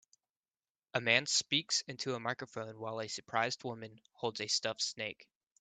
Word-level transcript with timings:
A 0.95 0.99
man 0.99 1.27
speaks 1.27 1.81
into 1.81 2.15
a 2.15 2.19
microphone 2.19 2.79
while 2.79 2.99
a 3.01 3.07
surprised 3.07 3.63
woman 3.63 4.01
holds 4.13 4.41
a 4.41 4.47
stuffed 4.47 4.81
snake. 4.81 5.27